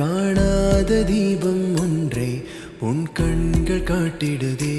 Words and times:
காணாத 0.00 1.02
தீபம் 1.12 1.64
ஒன்றே 1.84 2.30
உன் 2.88 3.04
கண்கள் 3.18 3.86
காட்டிடுதே. 3.90 4.76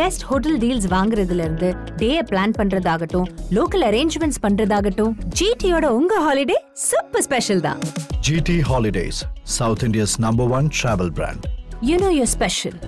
பெஸ்ட் 0.00 0.24
ஹோட்டல் 0.30 0.58
டீல்ஸ் 0.62 0.86
வாங்குறதுல 0.94 1.44
இருந்து 1.46 1.68
டே 2.00 2.10
பிளான் 2.30 2.54
பண்றதாகட்டும் 2.58 3.28
லோக்கல் 3.56 3.84
அரேஞ்ச்மெண்ட்ஸ் 3.88 4.40
பண்றதாகட்டும் 4.42 5.14
ஜிடியோட 5.38 5.86
உங்க 5.98 6.14
ஹாலிடே 6.26 6.56
சூப்பர் 6.88 7.24
ஸ்பெஷல் 7.26 7.60
தான். 7.60 7.80
GT 8.26 8.50
Holidays, 8.70 9.16
South 9.56 9.82
India's 9.88 10.14
number 10.26 10.46
one 10.58 10.68
travel 10.80 11.10
brand. 11.18 11.42
You 11.90 11.96
know 12.04 12.10
you're 12.18 12.30
special 12.36 12.78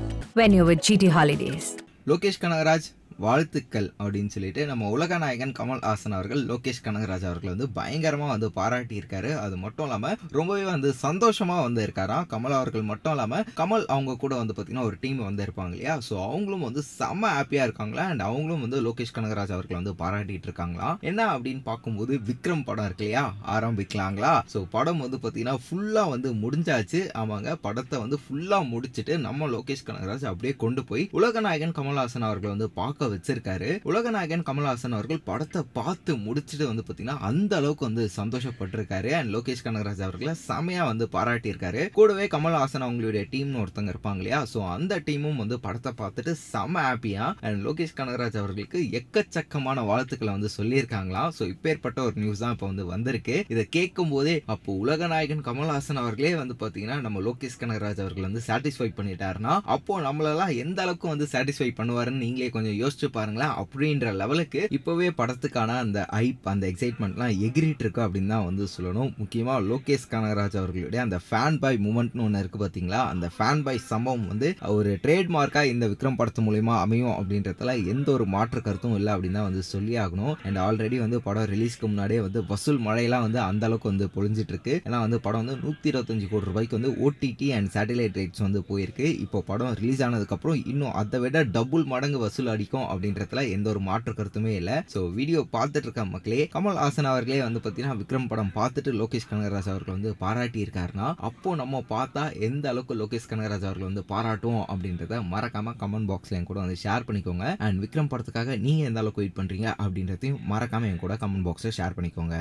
when 0.41 0.57
you 0.59 0.65
with 0.71 0.85
GT 0.89 1.11
Holidays 1.17 1.69
Lokesh 2.13 2.41
Kanagaraj 2.45 2.89
வாழ்த்துக்கள் 3.25 3.87
அப்படின்னு 4.03 4.33
சொல்லிட்டு 4.35 4.63
நம்ம 4.71 4.89
உலக 4.97 5.17
நாயகன் 5.23 5.55
கமல் 5.59 5.81
ஹாசன் 5.87 6.15
அவர்கள் 6.17 6.43
லோகேஷ் 6.51 6.83
கனகராஜ் 6.85 7.25
அவர்கள் 7.29 7.53
வந்து 7.53 7.67
பயங்கரமாக 7.79 8.31
வந்து 8.35 8.49
பாராட்டியிருக்காரு. 8.59 9.31
அது 9.45 9.57
மட்டும் 9.63 9.87
இல்லாமல் 9.87 10.19
ரொம்பவே 10.37 10.65
வந்து 10.73 10.91
சந்தோஷமாக 11.05 11.63
வந்து 11.67 11.81
இருக்காராம். 11.87 12.27
கமல் 12.33 12.55
அவர்கள் 12.59 12.85
மட்டும் 12.91 13.15
இல்லாமல் 13.15 13.47
கமல் 13.61 13.87
அவங்க 13.95 14.15
கூட 14.25 14.35
வந்து 14.41 14.55
பார்த்தீங்கன்னா 14.57 14.87
ஒரு 14.91 14.99
டீம் 15.05 15.23
வந்து 15.29 15.43
இருப்பாங்க 15.47 15.75
இல்லையா? 15.77 15.97
ஸோ 16.09 16.15
அவங்களும் 16.27 16.67
வந்து 16.69 16.85
செம்ம 16.99 17.33
ஹாப்பியாக 17.37 17.67
இருக்காங்களா? 17.69 18.05
அண்ட் 18.13 18.25
அவங்களும் 18.29 18.63
வந்து 18.67 18.83
லோகேஷ் 18.87 19.15
கனகராஜ் 19.17 19.55
அவர்கள் 19.57 19.81
வந்து 19.81 19.95
பாராட்டிட்டு 20.03 20.49
இருக்காங்களா? 20.51 20.91
என்ன 21.11 21.27
அப்படின்னு 21.35 21.65
பார்க்கும்போது 21.71 22.21
விக்ரம் 22.31 22.65
படம் 22.71 22.89
இருக்கு 22.91 23.07
இல்லையா? 23.09 23.25
ஆரம்பிக்கலாங்களா? 23.57 24.33
ஸோ 24.55 24.65
படம் 24.77 25.05
வந்து 25.07 25.21
பார்த்தீங்கன்னா 25.25 25.57
ஃபுல்லாக 25.67 26.15
வந்து 26.15 26.31
முடிஞ்சாச்சு. 26.45 27.03
ஆமாங்க 27.23 27.57
படத்தை 27.67 27.99
வந்து 28.05 28.19
ஃபுல்லாக 28.25 28.71
முடிச்சுட்டு 28.73 29.17
நம்ம 29.27 29.51
லோகேஷ் 29.57 29.87
கனகராஜ் 29.91 30.31
அப்படியே 30.33 30.55
கொண்டு 30.65 30.85
போய் 30.93 31.07
உலகநாயகன் 31.21 31.77
கமல்ஹாசன் 31.81 32.29
அவர்களை 32.31 32.53
வந்து 32.57 32.71
பார்க்க 32.81 33.07
வச்சிருக்காரு. 33.15 33.71
உலகநாயகன் 33.91 34.45
கமல்ஹாசன் 34.49 34.97
அவர்கள் 34.97 35.23
படத்தை 35.31 35.63
பார்த்து 35.79 36.15
முடிச்சுட்டு 36.27 36.67
வந்து 36.71 36.85
பார்த்தீங்கன்னா 36.87 37.19
அந்த 37.31 37.53
அளவுக்கு 37.61 37.85
வந்து 37.89 38.05
சந்தோஷப்பட்டிருக்காரு. 38.19 39.11
அண்ட் 39.19 39.33
லோகேஷ் 39.35 39.65
கனகராஜ் 39.67 40.03
அவர்களை 40.07 40.35
செமையா 40.49 40.85
வந்து 40.91 41.07
பாராட்டியிருக்காரு. 41.17 41.83
கூடவே 41.99 42.27
கமல்ஹாசன் 42.35 42.87
அவங்களுடைய 42.87 43.25
டீம்னு 43.33 43.61
ஒருத்தங்க 43.63 43.93
இருப்பாங்க 43.95 44.23
இல்லையா? 44.23 44.41
ஸோ 44.53 44.59
அந்த 44.77 45.01
டீமும் 45.09 45.41
வந்து 45.43 45.59
படத்தை 45.67 45.93
பார்த்துட்டு 46.03 46.35
செம 46.53 46.83
ஹாப்பியா 46.89 47.27
அண்ட் 47.47 47.61
லோகேஷ் 47.69 47.97
கனகராஜ் 48.01 48.41
அவர்களுக்கு 48.43 48.81
எக்கச்சக்கமான 49.01 49.85
வாழ்த்துக்களை 49.91 50.33
வந்து 50.37 50.51
சொல்லியிருக்காங்களாம். 50.59 51.33
ஸோ 51.39 51.43
இப்பேற்பட்ட 51.55 51.99
ஒரு 52.09 52.17
நியூஸ் 52.23 52.43
தான் 52.45 52.55
இப்போ 52.57 52.69
வந்து 52.73 52.87
வந்திருக்கு. 52.95 53.37
இதை 53.55 53.67
கேட்கும் 53.77 54.13
போதே 54.15 54.37
அப்போ 54.55 54.71
உலகநாயகன் 54.85 55.45
கமல்ஹாசன் 55.49 56.03
அவர்களே 56.03 56.35
வந்து 56.43 56.55
பார்த்தீங்கன்னா 56.63 56.97
நம்ம 57.07 57.21
லோகேஷ் 57.29 57.61
கனகராஜ் 57.63 58.03
அவர்கள் 58.05 58.27
வந்து 58.29 58.43
சாட்டிஸ்ஃபை 58.49 58.91
பண்ணிட்டாருன்னா 58.99 59.55
அப்போ 59.75 59.95
நம்மளெல்லாம் 60.07 60.53
எந்த 60.63 60.79
அளவுக்கு 60.85 61.07
வந்து 61.13 61.27
சாட்டிஸ்ஃபை 61.33 61.69
பண்ணுவாருன்னு 61.79 62.23
நீங்களே 62.25 62.49
கொஞ்சம் 62.57 62.77
யோசிச்சு 62.83 62.98
பாருங்களேன் 63.07 63.55
அப்படின்ற 63.61 64.13
லெவலுக்கு 64.21 64.61
இப்போவே 64.77 65.09
படத்துக்கான 65.21 65.77
அந்த 65.85 66.05
ஐப் 66.05 66.49
அந்த 66.53 66.65
எக்ஸைட்மெண்ட்லாம் 66.73 67.33
எகிரிட்டு 67.47 67.85
இருக்கு 67.85 68.01
அப்படின்னு 68.07 68.33
தான் 68.35 68.45
வந்து 68.45 68.65
சொல்லணும். 68.77 69.11
முக்கியமாக 69.21 69.61
லோகேஷ் 69.71 70.09
கனகராஜ் 70.11 70.57
அவர்களுடைய 70.61 71.01
அந்த 71.07 71.19
ஃபேன் 71.27 71.59
பாய் 71.63 71.79
மூமெண்ட்னு 71.87 72.25
ஒன்று 72.27 72.43
இருக்குது 72.43 72.65
பார்த்தீங்களா 72.65 73.01
அந்த 73.13 73.31
ஃபேன் 73.37 73.63
பாய் 73.63 73.81
சம்பவம் 73.93 74.27
வந்து 74.33 74.49
ஒரு 74.77 74.99
ட்ரேட்மார்க்காக 75.05 75.73
இந்த 75.75 75.87
விக்ரம் 75.93 76.19
படத்து 76.21 76.47
மூலயமா 76.47 76.75
அமையும் 76.85 77.17
அப்படின்றதுல 77.19 77.75
எந்த 77.95 78.09
ஒரு 78.13 78.27
மாற்று 78.35 78.63
கருத்தும் 78.63 78.97
இல்லை 78.99 79.13
அப்படின்னு 79.15 79.39
தான் 79.41 79.49
வந்து 79.51 79.63
சொல்லி 79.63 79.95
ஆகணும். 80.05 80.35
அண்ட் 80.47 80.59
ஆல்ரெடி 80.67 80.99
வந்து 81.05 81.21
படம் 81.27 81.49
ரிலீஸ்க்கு 81.53 81.87
முன்னாடியே 81.93 82.21
வந்து 82.21 82.41
வசூல் 82.51 82.81
மழையெல்லாம் 82.87 83.25
வந்து 83.27 83.41
அந்த 83.41 83.67
அளவுக்கு 83.67 83.89
வந்து 83.93 84.09
பொழிஞ்சிட்டு 84.17 84.55
இருக்கு 84.55 84.75
ஏன்னா 84.85 84.99
வந்து 85.07 85.21
படம் 85.21 85.45
வந்து 85.45 85.57
நூற்றி 85.65 85.91
இருபத்தஞ்சு 85.91 86.29
கோடி 86.31 86.49
ரூபாய்க்கு 86.51 86.79
வந்து 86.79 86.93
ஓடிடி 87.07 87.49
அண்ட் 87.57 87.71
சேட்டலைட் 87.77 88.19
ரைட்ஸ் 88.21 88.45
வந்து 88.47 88.63
போயிருக்கு. 88.71 89.07
இப்போ 89.25 89.41
படம் 89.51 89.75
ரிலீஸ் 89.81 90.03
ஆனதுக்கப்புறம் 90.03 90.61
இன்னும் 90.73 90.97
அதை 91.03 91.21
விட 91.21 91.43
டபுள் 91.57 91.85
மடங்கு 91.85 92.19
வசூல் 92.19 92.53
அடிக்கும் 92.55 92.88
அப்படின்றதுல 92.93 93.43
எந்த 93.57 93.67
ஒரு 93.75 93.81
மாற்று 93.89 94.13
கருத்துமே 94.19 94.53
இல்லை. 94.61 94.77
ஸோ 94.95 95.01
வீடியோ 95.19 95.41
பார்த்துட்டு 95.57 95.87
இருக்க 95.89 96.05
மக்களே 96.15 96.45
கமல் 96.57 96.81
ஹாசன் 96.83 97.11
அவர்களே 97.13 97.41
வந்து 97.47 97.63
பார்த்தீங்கன்னா 97.65 97.99
விக்ரம் 98.01 98.29
படம் 98.33 98.53
பார்த்துட்டு 98.59 98.97
லோகேஷ் 99.01 99.29
கனகராஜ் 99.33 99.71
அவர்கள் 99.73 99.97
வந்து 99.97 100.13
பாராட்டி 100.25 100.61
இருக்காருன்னா 100.67 101.09
அப்போ 101.31 101.55
நம்ம 101.63 101.83
பார்த்தா 101.95 102.25
எந்த 102.49 102.65
அளவுக்கு 102.73 102.97
லோகேஷ் 103.03 103.31
கனகராஜ் 103.33 103.67
அவர்கள் 103.69 103.91
வந்து 103.91 104.05
பாராட்டுவோம் 104.13 104.67
அப்படின்றத 104.73 105.21
மறக்காம 105.35 105.75
கமெண்ட் 105.83 106.11
பாக்ஸ்ல 106.13 106.39
என் 106.39 106.49
கூட 106.51 106.61
வந்து 106.65 106.79
ஷேர் 106.85 107.07
பண்ணிக்கோங்க. 107.09 107.47
அண்ட் 107.67 107.81
விக்ரம் 107.85 108.11
படத்துக்காக 108.13 108.57
நீங்க 108.67 108.83
எந்த 108.91 109.01
அளவுக்கு 109.03 109.23
வெயிட் 109.23 109.39
பண்றீங்க 109.41 109.69
அப்படின்றதையும் 109.85 110.41
மறக்காம 110.53 110.89
என் 110.93 111.03
கூட 111.05 111.17
கமெண்ட் 111.25 111.47
பாக்ஸ்ல 111.49 111.73
ஷேர் 111.79 111.97
பண்ணிக்கோங்க. 111.99 112.37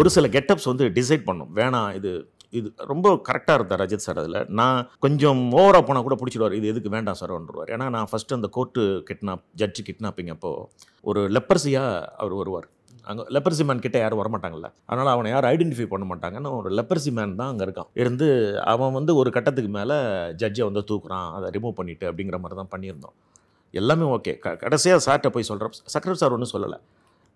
ஒரு 0.00 0.08
சில 0.16 0.26
கெட்டப்ஸ் 0.36 0.70
வந்து 0.72 0.84
டிசைட் 0.98 1.28
பண்ணும். 1.28 1.50
வேணாம் 1.58 1.90
இது 1.98 2.12
இது 2.58 2.68
ரொம்ப 2.90 3.08
கரெக்டாக 3.28 3.56
இருந்தார் 3.58 3.80
ரஜித் 3.82 4.06
சார் 4.06 4.20
அதில். 4.22 4.38
நான் 4.60 4.78
கொஞ்சம் 5.04 5.40
ஓவராக 5.60 5.82
போனால் 5.88 6.06
கூட 6.06 6.16
பிடிச்சிடுவார். 6.20 6.56
இது 6.58 6.66
எதுக்கு 6.72 6.94
வேண்டாம் 6.96 7.18
சார் 7.20 7.34
ஒன்றுவார் 7.38 7.72
ஏன்னா 7.74 7.86
நான் 7.96 8.08
ஃபஸ்ட்டு 8.10 8.36
அந்த 8.38 8.48
கோர்ட்டு 8.56 8.82
கிட்னாப் 9.08 9.44
ஜட்ஜு 9.62 9.82
கிட்னாப்பிங் 9.88 10.32
அப்போ 10.36 10.50
ஒரு 11.10 11.22
லெப்பர்சியாக 11.36 12.06
அவர் 12.22 12.34
வருவார். 12.42 12.68
அங்கே 13.10 13.22
லெப்பர்சி 13.34 13.62
மேன் 13.68 13.82
கிட்டே 13.84 14.00
யாரும் 14.02 14.20
வரமாட்டாங்கல்ல. 14.22 14.68
அதனால் 14.90 15.12
அவனை 15.14 15.28
யாரும் 15.32 15.50
ஐடென்டிஃபை 15.54 15.86
பண்ண 15.92 16.04
மாட்டாங்கன்னு 16.10 16.50
ஒரு 16.58 16.68
லெப்பர்சி 16.78 17.10
மேன் 17.18 17.32
தான் 17.40 17.50
அங்கே 17.52 17.64
இருக்கான். 17.66 17.88
இருந்து 18.02 18.26
அவன் 18.72 18.96
வந்து 18.98 19.12
ஒரு 19.20 19.30
கட்டத்துக்கு 19.36 19.70
மேலே 19.78 19.96
ஜட்ஜை 20.42 20.64
வந்து 20.68 20.82
தூக்குறான். 20.90 21.28
அதை 21.36 21.48
ரிமூவ் 21.56 21.78
பண்ணிவிட்டு 21.80 22.08
அப்படிங்கிற 22.10 22.38
மாதிரி 22.42 22.58
தான் 22.60 22.72
பண்ணியிருந்தோம். 22.74 23.16
எல்லாமே 23.80 24.06
ஓகே 24.16 24.32
க 24.44 24.56
கடைசியாக 24.62 25.02
சார்கிட்ட 25.06 25.28
போய் 25.36 25.50
சொல்கிறோம் 25.50 25.74
சக்கர 25.94 26.14
சார் 26.22 26.34
ஒன்றும் 26.36 26.54
சொல்லலை. 26.54 26.78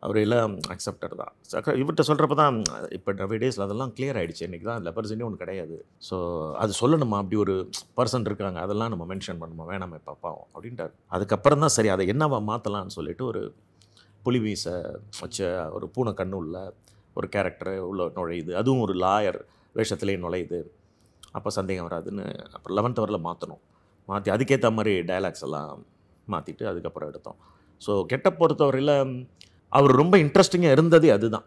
அவர் 0.05 0.19
எல்லாம் 0.23 0.55
அக்செப்டர் 0.73 1.15
தான். 1.21 1.33
இவர்கிட்ட 1.81 2.05
சொல்கிறப்ப 2.09 2.35
தான் 2.41 2.57
இப்போ 2.97 3.11
டவே 3.21 3.37
டேஸில் 3.43 3.65
அதெல்லாம் 3.67 3.93
கிளியர் 3.97 4.19
ஆகிடுச்சு 4.21 4.45
இன்றைக்கி 4.47 4.67
தான் 4.71 4.83
லெப்பர்சினே 4.87 5.25
ஒன்று 5.29 5.43
கிடையாது. 5.43 5.77
ஸோ 6.09 6.17
அது 6.63 6.73
சொல்லணுமா? 6.81 7.19
அப்படி 7.23 7.39
ஒரு 7.45 7.55
பர்சன் 7.99 8.27
இருக்காங்க. 8.31 8.61
அதெல்லாம் 8.67 8.93
நம்ம 8.95 9.07
மென்ஷன் 9.13 9.41
பண்ணுமா? 9.43 9.67
வேணாமே 9.73 10.01
பார்ப்போம் 10.09 10.41
அப்படின்ட்டார். 10.55 10.93
அதுக்கப்புறம் 11.17 11.63
தான் 11.65 11.75
சரி 11.77 11.91
அதை 11.95 12.07
என்னவா 12.15 12.41
மாற்றலாம்னு 12.51 12.97
சொல்லிட்டு 12.99 13.25
ஒரு 13.31 13.43
புலி 14.27 14.41
மீசை 14.47 14.75
வச்ச 15.23 15.49
ஒரு 15.77 15.89
பூனை 15.95 16.13
கண்ணு 16.21 16.37
உள்ள 16.43 16.57
ஒரு 17.19 17.27
கேரக்டர் 17.35 17.75
உள்ள 17.91 18.09
நுழையுது. 18.19 18.53
அதுவும் 18.61 18.85
ஒரு 18.87 18.97
லாயர் 19.05 19.41
வேஷத்துலேயே 19.79 20.19
நுழையுது. 20.25 20.59
அப்போ 21.37 21.51
சந்தேகம் 21.59 21.87
வராதுன்னு 21.89 22.25
அப்புறம் 22.57 22.77
லெவன்த் 22.79 23.01
அவரில் 23.03 23.27
மாற்றணும் 23.29 23.63
மாற்றி 24.11 24.31
அதுக்கேற்ற 24.35 24.69
மாதிரி 24.79 24.93
டயலாக்ஸ் 25.11 25.45
எல்லாம் 25.47 25.81
மாற்றிட்டு 26.33 26.65
அதுக்கப்புறம் 26.71 27.11
எடுத்தோம். 27.13 27.39
ஸோ 27.85 27.93
கெட்ட 28.13 28.29
பொறுத்தவரையில் 28.41 28.95
அவர் 29.69 29.91
ரொம்ப 29.91 30.17
இன்ட்ரெஸ்டிங்காக 30.19 30.73
இருந்ததே 30.73 31.09
அதுதான். 31.09 31.45